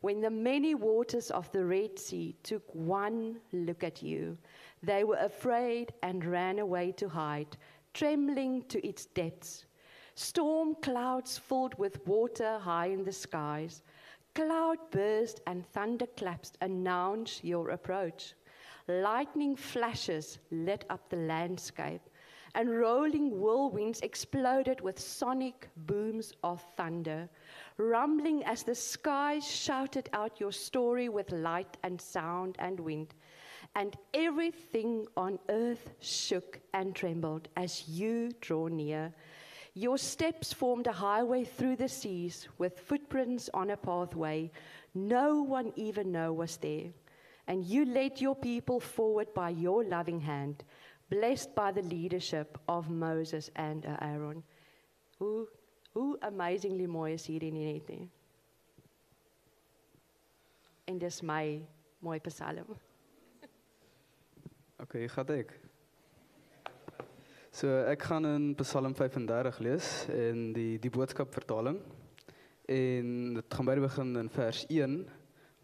[0.00, 4.38] When the many waters of the Red Sea took one look at you,
[4.82, 7.56] they were afraid and ran away to hide,
[7.94, 9.66] trembling to its depths.
[10.14, 13.82] Storm clouds filled with water high in the skies.
[14.34, 18.34] Cloud burst and thunderclaps announce your approach.
[18.88, 22.02] Lightning flashes lit up the landscape,
[22.54, 27.28] and rolling whirlwinds exploded with sonic booms of thunder,
[27.78, 33.14] rumbling as the skies shouted out your story with light and sound and wind.
[33.74, 39.12] And everything on earth shook and trembled as you draw near.
[39.74, 44.50] Your steps formed a highway through the seas with footprints on a pathway
[44.94, 46.88] no one even know was there
[47.46, 50.64] and you led your people forward by your loving hand,
[51.08, 54.42] blessed by the leadership of Moses and Aaron.
[55.18, 55.48] Hoe
[55.92, 58.10] hoe amazingly mooi is hierdie nie net nie.
[60.86, 61.62] En dis my
[62.00, 62.76] mooi Psalm.
[64.76, 65.54] Okay, gaan ek.
[67.48, 71.78] So ek gaan in Psalm 35 lees in die die boodskap vertaling.
[72.68, 74.98] En dit gaan by begin in vers 1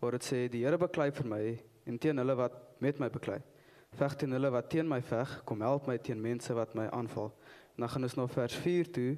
[0.00, 1.42] waar dit sê die Here beklei vir my
[1.86, 3.40] en teen hulle wat met my beklei.
[3.98, 7.32] Veg teen hulle wat teen my veg, kom help my teen mense wat my aanval.
[7.74, 9.10] En dan gaan ons na vers 4 toe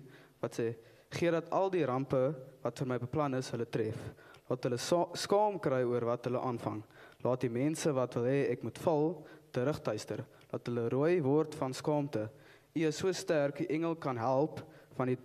[0.43, 0.73] wat sê
[1.15, 2.23] gee dat al die rampe
[2.63, 4.01] wat vir my beplan is hulle tref.
[4.49, 4.79] Laat hulle
[5.17, 6.83] skaam kry oor wat hulle aanvang.
[7.25, 9.07] Laat die mense wat wil hê ek moet val
[9.55, 10.25] terugtuister.
[10.51, 12.27] Laat hulle rooi word van skaamte.
[12.75, 14.61] U is so sterk, die engel kan help
[14.99, 15.19] van die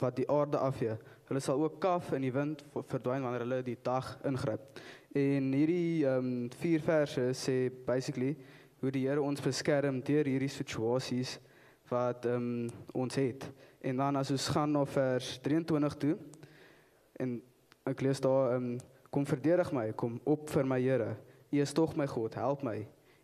[0.00, 0.96] wat die aarde afvee.
[1.28, 4.80] Hulle sal ook kaf in die wind verdwyn wanneer hulle die dag ingryp.
[5.14, 8.32] En hierdie um, vier verse sê basically
[8.82, 11.36] hoe die Here ons beskerm deur hierdie situasies
[11.86, 13.46] wat um, ons het.
[13.78, 16.16] En dan as ons gaan na vers 23 toe
[17.22, 17.36] en
[17.86, 18.72] ek lees daar um,
[19.14, 21.12] kom verdedig my, kom op vir my Here.
[21.54, 22.80] U is tog my God, help my.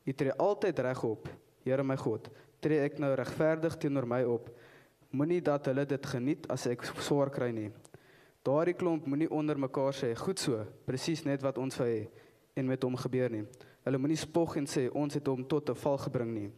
[0.07, 1.27] U tree altyd reg op.
[1.67, 2.31] Here my God,
[2.63, 4.47] tree ek nou regverdig teenoor my op.
[5.11, 7.73] Moenie dat hulle dit geniet as ek swaar kry nie.
[8.41, 12.07] Daardie klomp moenie onder mekaar sê goed so, presies net wat ons wou hê
[12.57, 13.43] en met hom gebeur nie.
[13.85, 16.51] Hulle moenie spog en sê ons het hom tot 'n val gebring nie.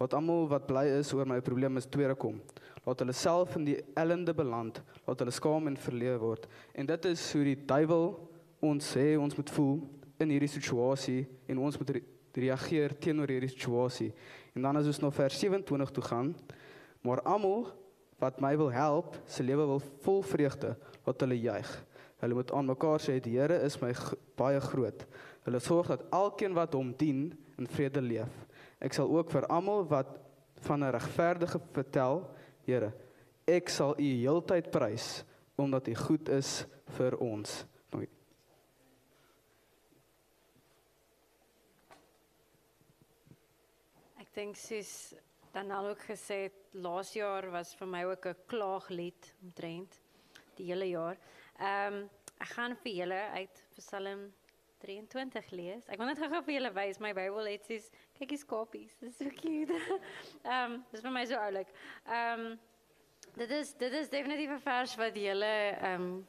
[0.00, 2.40] Laat almal wat bly is oor my probleme is tweede kom.
[2.84, 6.48] Laat hulle self in die ellende beland, laat hulle skaam en verleë word.
[6.74, 8.28] En dit is hoe die duiwel
[8.60, 9.80] ons sê ons moet voel
[10.18, 14.12] in hierdie situasie en ons moet re reageer teenoor hierdie situasie.
[14.54, 16.34] En dan as ons na vers 27 toe gaan,
[17.02, 17.66] maar almal
[18.20, 20.74] wat my wil help, se lewe wil vol vreugde,
[21.06, 21.70] wat hulle juig.
[22.20, 23.94] Hulle moet aan mekaar sê die Here is my
[24.36, 25.06] baie groot.
[25.46, 28.32] Hulle sorg dat elkeen wat hom dien in vrede leef.
[28.80, 30.18] Ek sal ook vir almal wat
[30.66, 32.28] van 'n regverdige vertel,
[32.66, 32.92] Here,
[33.46, 35.24] ek sal U heeltyd prys
[35.56, 37.64] omdat U goed is vir ons.
[44.40, 45.12] dink soos
[45.52, 50.00] dan al ook gesê laas jaar was vir my ook 'n klaaglied omtrent
[50.54, 51.16] die hele jaar.
[51.58, 52.10] Ehm um,
[52.40, 54.32] ek gaan vir julle uit Psalm
[54.78, 55.88] 23 lees.
[55.88, 58.96] Ek wil net gou vir julle wys my Bybel het sies kyk die skapies.
[59.00, 59.76] Dis so cute.
[60.44, 61.68] Ehm um, dis vir my so oulik.
[62.06, 62.60] Ehm um,
[63.36, 66.26] dit is dit is definitief 'n vers wat julle ehm um,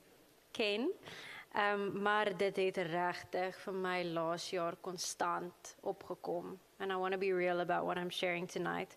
[0.51, 0.81] ken.
[0.81, 7.13] Ehm um, maar dit het regtig vir my laas jaar konstant opgekom and I want
[7.13, 8.95] to be real about what I'm sharing tonight.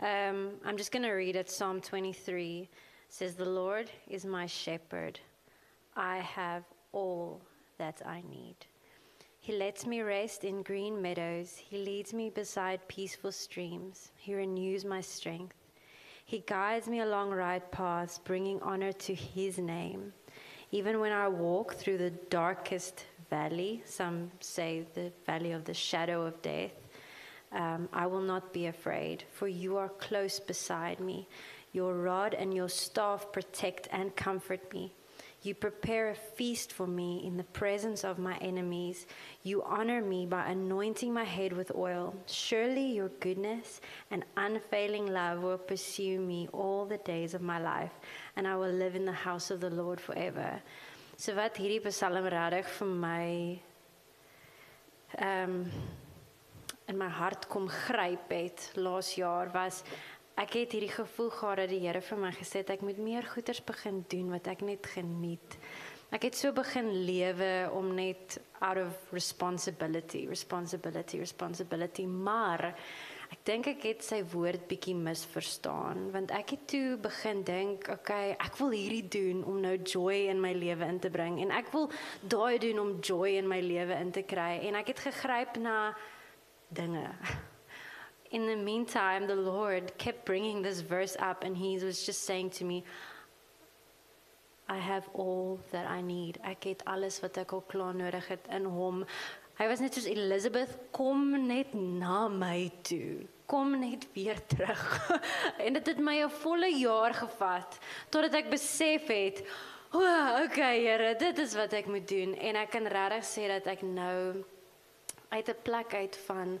[0.00, 1.50] Um, I'm just going to read it.
[1.50, 2.68] Psalm 23 it
[3.08, 5.18] says, The Lord is my shepherd.
[5.96, 7.40] I have all
[7.78, 8.56] that I need.
[9.40, 11.56] He lets me rest in green meadows.
[11.56, 14.10] He leads me beside peaceful streams.
[14.16, 15.54] He renews my strength.
[16.24, 20.12] He guides me along right paths, bringing honor to his name.
[20.70, 26.26] Even when I walk through the darkest valley, some say the valley of the shadow
[26.26, 26.72] of death,
[27.52, 31.26] um, I will not be afraid, for you are close beside me.
[31.72, 34.92] Your rod and your staff protect and comfort me.
[35.42, 39.06] You prepare a feast for me in the presence of my enemies.
[39.44, 42.14] You honor me by anointing my head with oil.
[42.26, 47.92] Surely your goodness and unfailing love will pursue me all the days of my life,
[48.36, 50.60] and I will live in the house of the Lord forever.
[51.16, 53.60] So wat hierdie Psalm regtig vir my
[55.18, 55.72] ehm um,
[56.88, 59.82] in my hart kom gryp het laas jaar was
[60.38, 63.26] ek het hierdie gevoel gehad dat die Here vir my gesê het ek moet meer
[63.26, 65.58] goeders begin doen wat ek net geniet.
[66.14, 72.70] Ek het so begin lewe om net out of responsibility, responsibility, responsibility, maar
[73.28, 78.32] ek dink ek het sy woord bietjie misverstaan want ek het toe begin dink, okay,
[78.40, 81.68] ek wil hierdie doen om nou joy in my lewe in te bring en ek
[81.74, 81.90] wil
[82.24, 85.76] daai doen om joy in my lewe in te kry en ek het gegryp na
[86.72, 87.10] dinge.
[88.30, 92.50] In the meantime, the Lord kept bringing this verse up, and He was just saying
[92.50, 92.84] to me,
[94.68, 96.38] I have all that I need.
[96.44, 99.00] Ek het alles wat ek al klaar nodig het in hom.
[99.56, 103.24] Hy was net soos Elizabeth, kom net na my toe.
[103.48, 104.82] Kom net weer terug.
[105.64, 107.78] en dit het my 'n volle jaar gevat
[108.12, 109.40] totdat ek besef het,
[109.90, 113.48] o, oh, okay, Here, dit is wat ek moet doen en ek kan regtig sê
[113.48, 114.44] dat ek nou
[115.32, 116.60] uit 'n plek uit van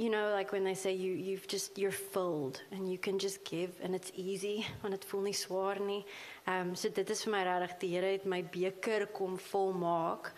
[0.00, 3.44] you know like when they say you you've just you're filled and you can just
[3.44, 6.04] give and it's easy want dit voel nie swaar nie.
[6.46, 10.32] Um, so dit is vir my regtig die Here het my beker kom volmaak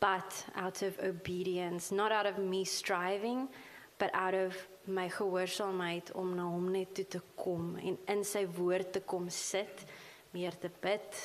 [0.00, 3.46] but out of obedience not out of me striving
[3.98, 8.42] but out of my gehoorsaamheid om na hom net toe te kom en in sy
[8.58, 9.86] woord te kom sit,
[10.34, 11.20] meer te bid,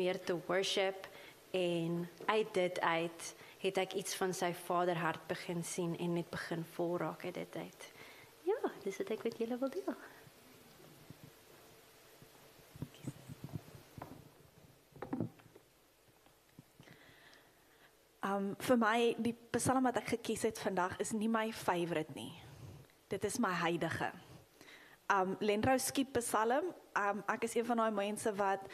[0.00, 1.10] meer te worship
[1.52, 6.64] en uit dit uit het ek iets van sy vaderhart begin sien en net begin
[6.74, 7.92] vol raak uit dit uit.
[8.48, 9.94] Ja, dis wat ek met julle wil deel.
[18.22, 22.30] Um vir my die Psalm wat ek gekies het vandag is nie my favourite nie.
[23.10, 24.12] Dit is my heilige.
[25.10, 26.70] Um Lenrou skiep Psalm.
[26.98, 28.68] Um ek is een van daai mense wat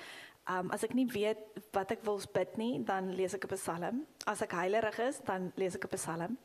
[0.49, 1.39] um as ek nie weet
[1.77, 4.07] wat ek wil bid nie, dan lees ek 'n Psalm.
[4.27, 6.39] As ek heilerig is, dan lees ek 'n Psalm.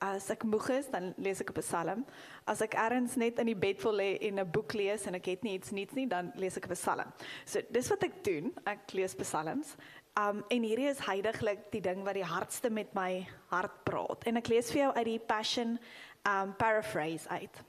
[0.00, 2.06] As ek moeg is, dan lees ek 'n Psalm.
[2.46, 5.26] As ek ergens net in die bed wil lê en 'n boek lees en ek
[5.26, 7.12] het nie iets niets nie, dan lees ek 'n Psalm.
[7.46, 8.52] So dis wat ek doen.
[8.66, 9.76] Ek lees Psalms.
[10.16, 14.24] Um en hierdie is heiliglik die ding wat die hardste met my hart praat.
[14.26, 15.78] En ek lees vir jou uit die Passion
[16.26, 17.62] um paraphrase uit.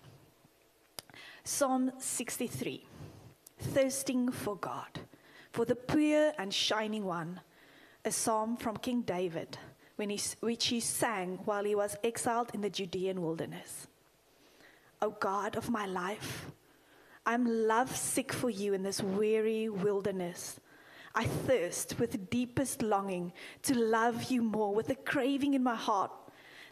[1.44, 2.82] Psalm 63.
[3.74, 5.00] Thirsting for God,
[5.56, 7.40] for the pure and shining one,
[8.04, 9.58] a psalm from King David,
[9.98, 13.88] he, which he sang while he was exiled in the Judean wilderness.
[15.02, 16.52] O God of my life,
[17.26, 20.60] I'm lovesick for you in this weary wilderness.
[21.16, 26.12] I thirst with deepest longing to love you more, with a craving in my heart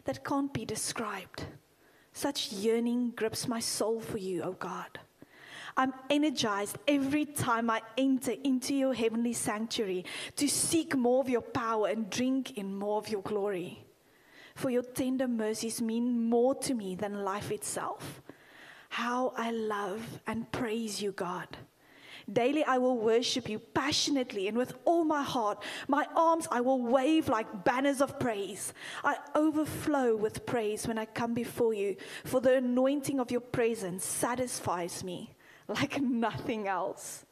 [0.04, 1.44] that can't be described.
[2.12, 5.00] Such yearning grips my soul for you, O God.
[5.76, 10.04] I'm energized every time I enter into your heavenly sanctuary
[10.36, 13.84] to seek more of your power and drink in more of your glory.
[14.54, 18.22] For your tender mercies mean more to me than life itself.
[18.88, 21.48] How I love and praise you, God.
[22.32, 25.60] Daily I will worship you passionately and with all my heart.
[25.88, 28.72] My arms I will wave like banners of praise.
[29.02, 34.04] I overflow with praise when I come before you, for the anointing of your presence
[34.04, 35.33] satisfies me
[35.68, 37.24] like nothing else.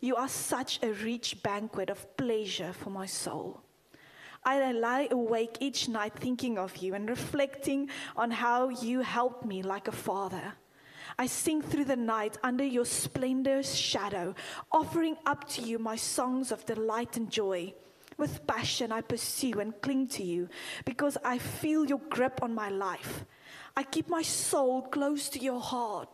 [0.00, 3.62] You are such a rich banquet of pleasure for my soul.
[4.44, 9.62] I lie awake each night thinking of you and reflecting on how you helped me
[9.62, 10.54] like a father.
[11.18, 14.34] I sing through the night under your splendor's shadow,
[14.70, 17.74] offering up to you my songs of delight and joy.
[18.16, 20.48] With passion, I pursue and cling to you
[20.84, 23.24] because I feel your grip on my life.
[23.76, 26.08] I keep my soul close to your heart.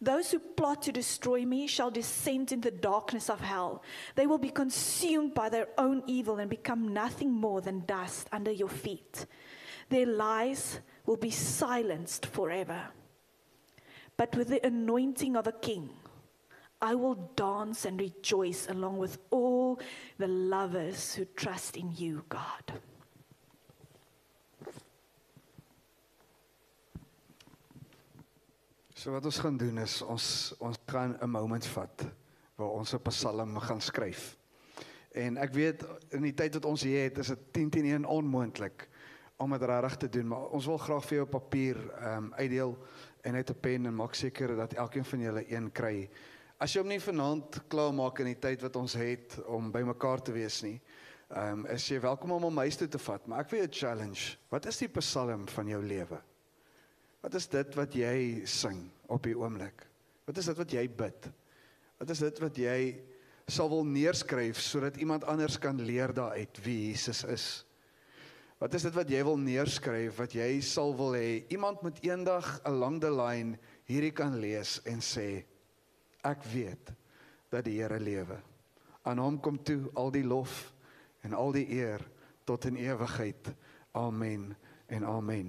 [0.00, 3.82] Those who plot to destroy me shall descend in the darkness of hell.
[4.14, 8.50] They will be consumed by their own evil and become nothing more than dust under
[8.50, 9.26] your feet.
[9.88, 12.88] Their lies will be silenced forever.
[14.16, 15.90] But with the anointing of a king,
[16.80, 19.80] I will dance and rejoice along with all
[20.18, 22.80] the lovers who trust in you, God.
[29.04, 30.26] So wat ons gaan doen is ons
[30.64, 32.04] ons gaan 'n moment vat
[32.56, 34.38] waar ons 'n psalm gaan skryf.
[35.12, 38.04] En ek weet in die tyd wat ons hier het, is dit 10 teen 1
[38.04, 38.88] onmoontlik
[39.36, 42.78] om dit regtig te doen, maar ons wil graag vir jou papier ehm um, uitdeel
[43.22, 46.08] en net 'n pen en maak seker dat elkeen van julle een kry.
[46.58, 50.22] As jy hom nie vanaand klaar maak in die tyd wat ons het om bymekaar
[50.22, 50.80] te wees nie,
[51.28, 53.68] ehm um, is jy welkom om hom huis toe te vat, maar ek wil jou
[53.70, 54.38] challenge.
[54.48, 56.22] Wat is die psalm van jou lewe?
[57.20, 59.86] Wat is dit wat jy sing op die oomblik?
[60.24, 61.28] Wat is dit wat jy bid?
[62.00, 62.78] Wat is dit wat jy
[63.50, 67.46] sal wil neerskryf sodat iemand anders kan leer daaruit wie Jesus is?
[68.58, 72.46] Wat is dit wat jy wil neerskryf wat jy sal wil hê iemand moet eendag
[72.64, 73.58] along the line
[73.90, 75.44] hierdie kan lees en sê
[76.24, 76.94] ek weet
[77.52, 78.38] dat die Here lewe.
[79.04, 80.72] Aan hom kom toe al die lof
[81.26, 82.02] en al die eer
[82.48, 83.52] tot in ewigheid.
[83.92, 84.54] Amen
[84.88, 85.42] en amen.